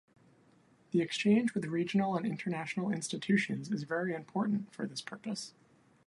The 0.89 1.01
exchange 1.03 1.53
with 1.53 1.65
regional 1.67 2.17
and 2.17 2.25
international 2.25 2.89
institutions 2.91 3.71
is 3.71 3.83
very 3.83 4.15
important 4.15 4.73
for 4.73 4.87
this 4.87 4.99
purpose. 4.99 5.53